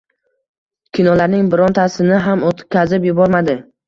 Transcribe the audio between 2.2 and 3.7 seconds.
ham oʻtkazib yubormadi